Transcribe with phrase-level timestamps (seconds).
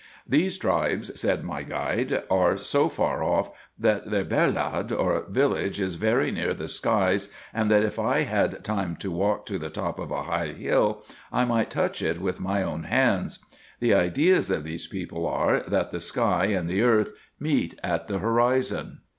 [0.27, 5.93] These tribes, said my guide, are so far off, that their bellad, or village, is
[5.93, 9.99] very near the skies, and that if I had time to walk to the top
[9.99, 13.37] of a high hill, I might touch it with my own hands.
[13.79, 18.17] The ideas of these people are, that the sky and the earth meet at the
[18.17, 19.01] horizon.